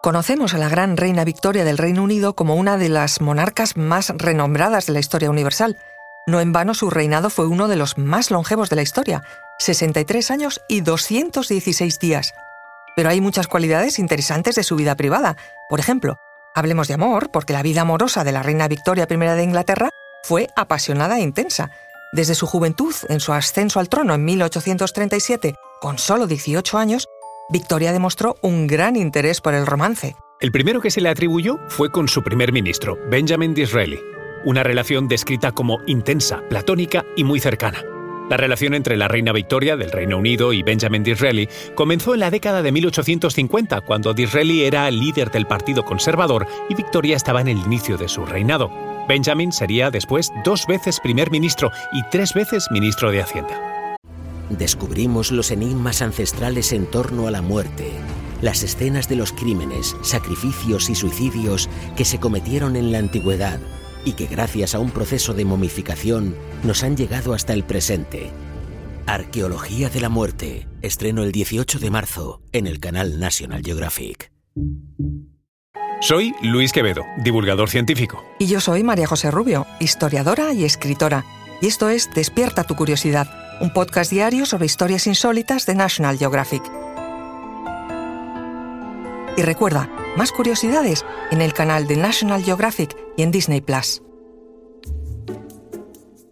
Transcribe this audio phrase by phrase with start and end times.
[0.00, 4.12] Conocemos a la gran reina Victoria del Reino Unido como una de las monarcas más
[4.16, 5.76] renombradas de la historia universal.
[6.28, 9.24] No en vano su reinado fue uno de los más longevos de la historia,
[9.58, 12.32] 63 años y 216 días.
[12.94, 15.36] Pero hay muchas cualidades interesantes de su vida privada.
[15.68, 16.18] Por ejemplo,
[16.54, 19.90] hablemos de amor, porque la vida amorosa de la reina Victoria I de Inglaterra
[20.22, 21.72] fue apasionada e intensa.
[22.12, 27.08] Desde su juventud, en su ascenso al trono en 1837, con solo 18 años,
[27.50, 30.16] Victoria demostró un gran interés por el romance.
[30.38, 33.98] El primero que se le atribuyó fue con su primer ministro, Benjamin Disraeli,
[34.44, 37.82] una relación descrita como intensa, platónica y muy cercana.
[38.28, 42.30] La relación entre la reina Victoria del Reino Unido y Benjamin Disraeli comenzó en la
[42.30, 47.58] década de 1850, cuando Disraeli era líder del Partido Conservador y Victoria estaba en el
[47.58, 48.70] inicio de su reinado.
[49.08, 53.77] Benjamin sería después dos veces primer ministro y tres veces ministro de Hacienda
[54.50, 57.90] descubrimos los enigmas ancestrales en torno a la muerte,
[58.40, 63.60] las escenas de los crímenes, sacrificios y suicidios que se cometieron en la antigüedad
[64.04, 68.30] y que gracias a un proceso de momificación nos han llegado hasta el presente.
[69.06, 74.32] Arqueología de la muerte, estreno el 18 de marzo en el canal National Geographic.
[76.00, 78.22] Soy Luis Quevedo, divulgador científico.
[78.38, 81.24] Y yo soy María José Rubio, historiadora y escritora.
[81.60, 86.62] Y esto es Despierta tu curiosidad un podcast diario sobre historias insólitas de National Geographic.
[89.36, 94.02] Y recuerda, más curiosidades en el canal de National Geographic y en Disney Plus.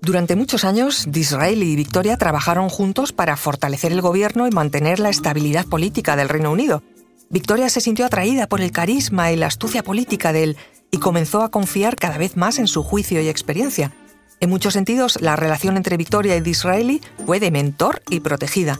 [0.00, 5.08] Durante muchos años, Disraeli y Victoria trabajaron juntos para fortalecer el gobierno y mantener la
[5.08, 6.82] estabilidad política del Reino Unido.
[7.28, 10.56] Victoria se sintió atraída por el carisma y la astucia política de él
[10.92, 13.92] y comenzó a confiar cada vez más en su juicio y experiencia.
[14.38, 18.78] En muchos sentidos, la relación entre Victoria y Disraeli fue de mentor y protegida.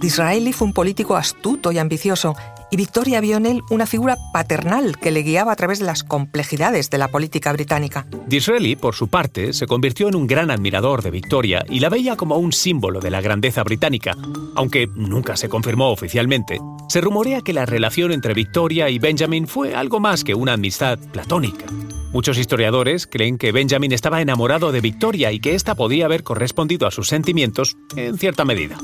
[0.00, 2.36] Disraeli fue un político astuto y ambicioso,
[2.70, 6.04] y Victoria vio en él una figura paternal que le guiaba a través de las
[6.04, 8.06] complejidades de la política británica.
[8.26, 12.16] Disraeli, por su parte, se convirtió en un gran admirador de Victoria y la veía
[12.16, 14.14] como un símbolo de la grandeza británica.
[14.54, 16.60] Aunque nunca se confirmó oficialmente,
[16.90, 20.98] se rumorea que la relación entre Victoria y Benjamin fue algo más que una amistad
[21.12, 21.64] platónica.
[22.12, 26.86] Muchos historiadores creen que Benjamin estaba enamorado de Victoria y que ésta podía haber correspondido
[26.86, 28.78] a sus sentimientos en cierta medida.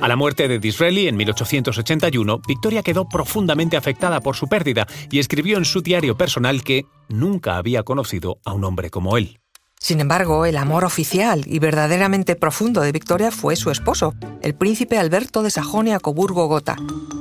[0.00, 5.18] A la muerte de Disraeli en 1881, Victoria quedó profundamente afectada por su pérdida y
[5.18, 9.40] escribió en su diario personal que nunca había conocido a un hombre como él.
[9.78, 14.98] Sin embargo, el amor oficial y verdaderamente profundo de Victoria fue su esposo, el príncipe
[14.98, 16.76] Alberto de Sajonia-Coburgo-Gotha.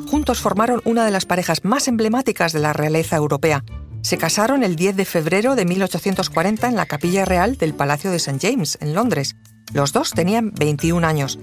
[0.07, 3.63] Juntos formaron una de las parejas más emblemáticas de la realeza europea,
[4.01, 8.17] se casaron el 10 de febrero de 1840 en la capilla real del Palacio de
[8.17, 8.39] St.
[8.41, 9.35] James, en Londres.
[9.73, 11.39] Los dos tenían 21 años.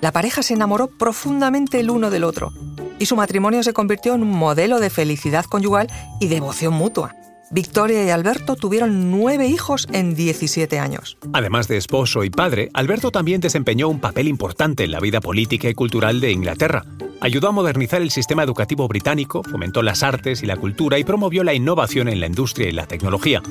[0.00, 2.52] La pareja se enamoró profundamente el uno del otro
[2.98, 5.88] y su matrimonio se convirtió en un modelo de felicidad conyugal
[6.20, 7.16] y devoción mutua.
[7.52, 11.18] Victoria y Alberto tuvieron nueve hijos en 17 años.
[11.32, 15.68] Además de esposo y padre, Alberto también desempeñó un papel importante en la vida política
[15.68, 16.84] y cultural de Inglaterra.
[17.20, 21.42] Ayudó a modernizar el sistema educativo británico, fomentó las artes y la cultura y promovió
[21.42, 23.42] la innovación en la industria y la tecnología.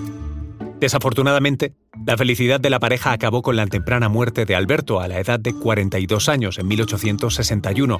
[0.79, 1.73] Desafortunadamente,
[2.05, 5.41] la felicidad de la pareja acabó con la temprana muerte de Alberto a la edad
[5.41, 7.99] de 42 años en 1861.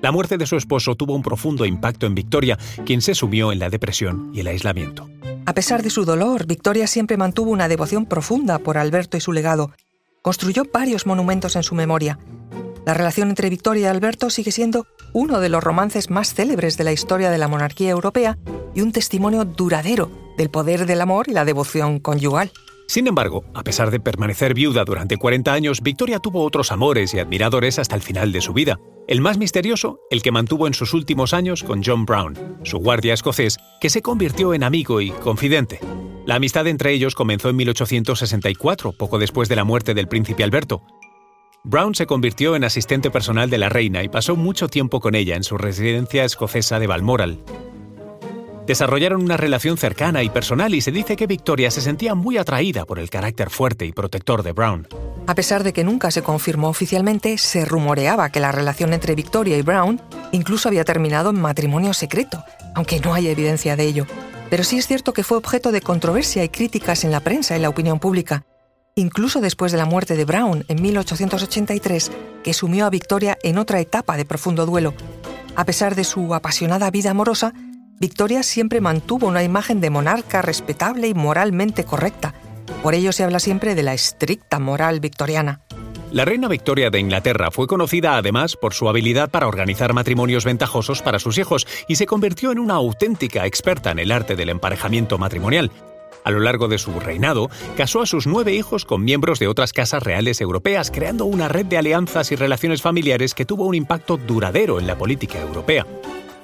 [0.00, 2.56] La muerte de su esposo tuvo un profundo impacto en Victoria,
[2.86, 5.08] quien se sumió en la depresión y el aislamiento.
[5.50, 9.32] A pesar de su dolor, Victoria siempre mantuvo una devoción profunda por Alberto y su
[9.32, 9.72] legado.
[10.22, 12.20] Construyó varios monumentos en su memoria.
[12.86, 16.84] La relación entre Victoria y Alberto sigue siendo uno de los romances más célebres de
[16.84, 18.38] la historia de la monarquía europea
[18.76, 22.52] y un testimonio duradero del poder del amor y la devoción conyugal.
[22.90, 27.20] Sin embargo, a pesar de permanecer viuda durante 40 años, Victoria tuvo otros amores y
[27.20, 28.80] admiradores hasta el final de su vida.
[29.06, 33.14] El más misterioso, el que mantuvo en sus últimos años con John Brown, su guardia
[33.14, 35.78] escocés, que se convirtió en amigo y confidente.
[36.26, 40.82] La amistad entre ellos comenzó en 1864, poco después de la muerte del príncipe Alberto.
[41.62, 45.36] Brown se convirtió en asistente personal de la reina y pasó mucho tiempo con ella
[45.36, 47.44] en su residencia escocesa de Balmoral.
[48.70, 52.84] Desarrollaron una relación cercana y personal y se dice que Victoria se sentía muy atraída
[52.84, 54.86] por el carácter fuerte y protector de Brown.
[55.26, 59.58] A pesar de que nunca se confirmó oficialmente, se rumoreaba que la relación entre Victoria
[59.58, 60.00] y Brown
[60.30, 62.44] incluso había terminado en matrimonio secreto,
[62.76, 64.06] aunque no hay evidencia de ello.
[64.50, 67.60] Pero sí es cierto que fue objeto de controversia y críticas en la prensa y
[67.60, 68.44] la opinión pública,
[68.94, 72.12] incluso después de la muerte de Brown en 1883,
[72.44, 74.94] que sumió a Victoria en otra etapa de profundo duelo.
[75.56, 77.52] A pesar de su apasionada vida amorosa,
[78.00, 82.32] Victoria siempre mantuvo una imagen de monarca respetable y moralmente correcta.
[82.82, 85.60] Por ello se habla siempre de la estricta moral victoriana.
[86.10, 91.02] La reina Victoria de Inglaterra fue conocida además por su habilidad para organizar matrimonios ventajosos
[91.02, 95.18] para sus hijos y se convirtió en una auténtica experta en el arte del emparejamiento
[95.18, 95.70] matrimonial.
[96.24, 99.74] A lo largo de su reinado, casó a sus nueve hijos con miembros de otras
[99.74, 104.16] casas reales europeas, creando una red de alianzas y relaciones familiares que tuvo un impacto
[104.16, 105.86] duradero en la política europea.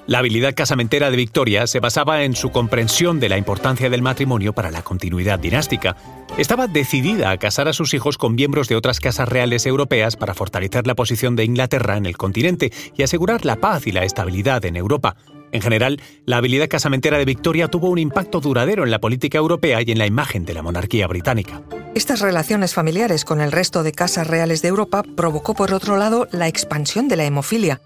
[0.06, 4.52] La habilidad casamentera de Victoria se basaba en su comprensión de la importancia del matrimonio
[4.52, 5.96] para la continuidad dinástica.
[6.38, 10.32] Estaba decidida a casar a sus hijos con miembros de otras casas reales europeas para
[10.32, 14.64] fortalecer la posición de Inglaterra en el continente y asegurar la paz y la estabilidad
[14.64, 15.16] en Europa.
[15.50, 19.82] En general, la habilidad casamentera de Victoria tuvo un impacto duradero en la política europea
[19.82, 21.62] y en la imagen de la monarquía británica.
[21.96, 26.28] Estas relaciones familiares con el resto de casas reales de Europa provocó, por otro lado,
[26.30, 27.80] la expansión de la hemofilia,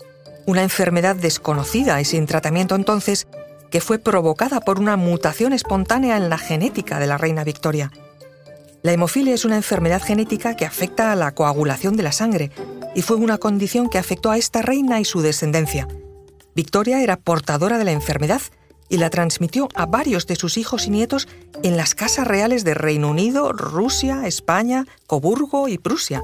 [0.46, 3.26] una enfermedad desconocida y sin tratamiento entonces,
[3.70, 7.90] que fue provocada por una mutación espontánea en la genética de la reina Victoria.
[8.82, 12.50] La hemofilia es una enfermedad genética que afecta a la coagulación de la sangre
[12.94, 15.86] y fue una condición que afectó a esta reina y su descendencia.
[16.54, 18.40] Victoria era portadora de la enfermedad
[18.88, 21.28] y la transmitió a varios de sus hijos y nietos
[21.62, 26.22] en las casas reales de Reino Unido, Rusia, España, Coburgo y Prusia,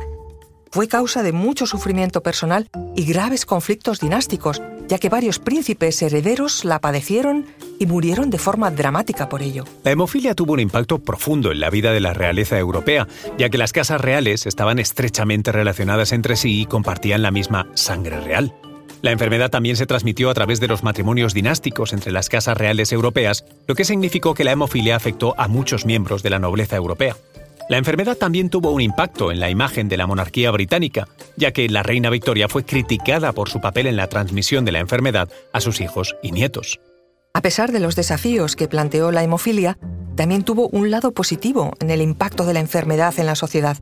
[0.77, 6.67] fue causa de mucho sufrimiento personal y graves conflictos dinásticos, ya que varios príncipes herederos
[6.67, 7.47] la padecieron
[7.79, 9.65] y murieron de forma dramática por ello.
[9.85, 13.09] La hemofilia tuvo un impacto profundo en la vida de la realeza europea,
[13.39, 18.21] ya que las casas reales estaban estrechamente relacionadas entre sí y compartían la misma sangre
[18.21, 18.53] real.
[19.01, 22.93] La enfermedad también se transmitió a través de los matrimonios dinásticos entre las casas reales
[22.93, 27.17] europeas, lo que significó que la hemofilia afectó a muchos miembros de la nobleza europea.
[27.69, 31.69] La enfermedad también tuvo un impacto en la imagen de la monarquía británica, ya que
[31.69, 35.61] la reina Victoria fue criticada por su papel en la transmisión de la enfermedad a
[35.61, 36.79] sus hijos y nietos.
[37.35, 39.79] A pesar de los desafíos que planteó la hemofilia,
[40.15, 43.77] también tuvo un lado positivo en el impacto de la enfermedad en la sociedad.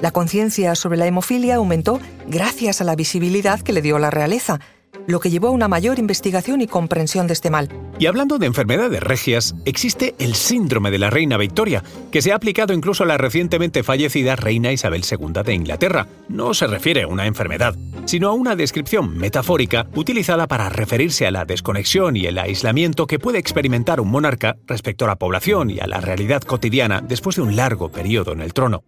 [0.00, 4.58] La conciencia sobre la hemofilia aumentó gracias a la visibilidad que le dio la realeza,
[5.06, 7.68] lo que llevó a una mayor investigación y comprensión de este mal.
[7.98, 11.82] Y hablando de enfermedades regias, existe el síndrome de la reina Victoria,
[12.12, 16.06] que se ha aplicado incluso a la recientemente fallecida reina Isabel II de Inglaterra.
[16.28, 17.74] No se refiere a una enfermedad,
[18.04, 23.18] sino a una descripción metafórica utilizada para referirse a la desconexión y el aislamiento que
[23.18, 27.42] puede experimentar un monarca respecto a la población y a la realidad cotidiana después de
[27.42, 28.84] un largo periodo en el trono.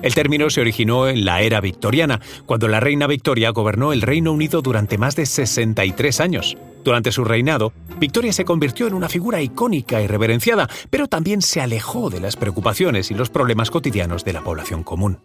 [0.00, 4.32] El término se originó en la era victoriana, cuando la reina Victoria gobernó el Reino
[4.32, 6.56] Unido durante más de 63 años.
[6.84, 11.60] Durante su reinado, Victoria se convirtió en una figura icónica y reverenciada, pero también se
[11.60, 15.20] alejó de las preocupaciones y los problemas cotidianos de la población común.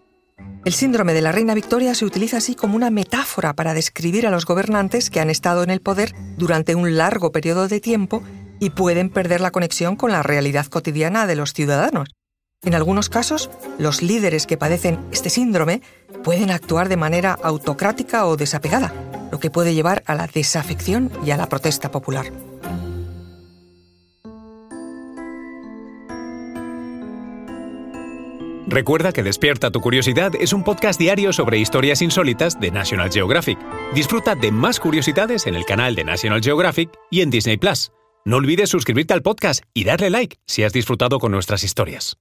[0.65, 4.31] El síndrome de la reina Victoria se utiliza así como una metáfora para describir a
[4.31, 8.21] los gobernantes que han estado en el poder durante un largo periodo de tiempo
[8.59, 12.09] y pueden perder la conexión con la realidad cotidiana de los ciudadanos.
[12.67, 15.81] En algunos casos, los líderes que padecen este síndrome
[16.21, 18.93] pueden actuar de manera autocrática o desapegada,
[19.31, 22.25] lo que puede llevar a la desafección y a la protesta popular.
[28.67, 33.57] Recuerda que Despierta tu Curiosidad es un podcast diario sobre historias insólitas de National Geographic.
[33.95, 37.93] Disfruta de más curiosidades en el canal de National Geographic y en Disney Plus.
[38.25, 42.17] No olvides suscribirte al podcast y darle like si has disfrutado con nuestras historias.